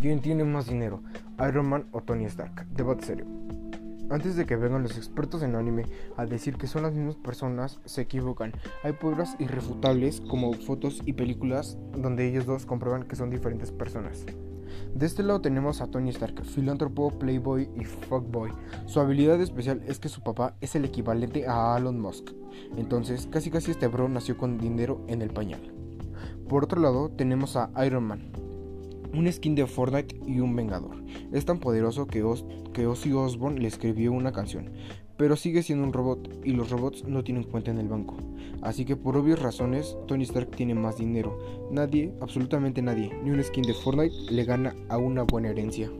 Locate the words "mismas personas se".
6.94-8.00